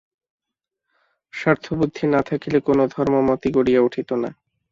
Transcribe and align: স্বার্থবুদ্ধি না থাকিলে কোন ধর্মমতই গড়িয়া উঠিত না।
স্বার্থবুদ্ধি 1.33 2.05
না 2.07 2.21
থাকিলে 2.21 2.57
কোন 2.59 2.79
ধর্মমতই 2.87 3.49
গড়িয়া 3.51 3.81
উঠিত 3.81 4.09
না। 4.13 4.29